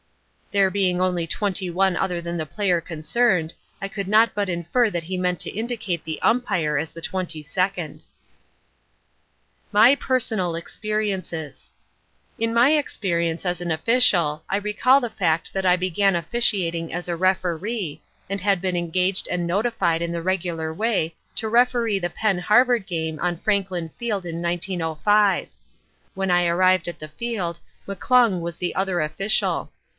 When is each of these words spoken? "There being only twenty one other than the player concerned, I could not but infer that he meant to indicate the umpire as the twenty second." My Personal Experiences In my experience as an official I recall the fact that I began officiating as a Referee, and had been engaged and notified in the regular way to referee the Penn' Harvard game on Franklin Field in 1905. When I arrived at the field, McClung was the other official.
"There 0.51 0.71
being 0.71 0.99
only 0.99 1.27
twenty 1.27 1.69
one 1.69 1.95
other 1.95 2.19
than 2.21 2.35
the 2.35 2.45
player 2.45 2.81
concerned, 2.81 3.53
I 3.79 3.87
could 3.87 4.07
not 4.07 4.33
but 4.33 4.49
infer 4.49 4.89
that 4.89 5.03
he 5.03 5.15
meant 5.15 5.39
to 5.41 5.49
indicate 5.55 6.03
the 6.03 6.21
umpire 6.23 6.77
as 6.77 6.91
the 6.91 7.01
twenty 7.03 7.41
second." 7.41 8.03
My 9.71 9.95
Personal 9.95 10.55
Experiences 10.55 11.71
In 12.39 12.51
my 12.53 12.71
experience 12.73 13.45
as 13.45 13.61
an 13.61 13.71
official 13.71 14.43
I 14.49 14.57
recall 14.57 14.99
the 14.99 15.09
fact 15.09 15.53
that 15.53 15.67
I 15.67 15.77
began 15.77 16.15
officiating 16.17 16.91
as 16.91 17.07
a 17.07 17.15
Referee, 17.15 18.01
and 18.29 18.41
had 18.41 18.59
been 18.59 18.75
engaged 18.75 19.29
and 19.29 19.47
notified 19.47 20.01
in 20.01 20.11
the 20.11 20.23
regular 20.23 20.73
way 20.73 21.15
to 21.35 21.47
referee 21.47 21.99
the 21.99 22.09
Penn' 22.09 22.39
Harvard 22.39 22.87
game 22.87 23.19
on 23.19 23.37
Franklin 23.37 23.89
Field 23.97 24.25
in 24.25 24.41
1905. 24.41 25.47
When 26.15 26.31
I 26.31 26.45
arrived 26.47 26.87
at 26.87 26.97
the 26.99 27.07
field, 27.07 27.59
McClung 27.87 28.41
was 28.41 28.57
the 28.57 28.73
other 28.75 28.99
official. 28.99 29.71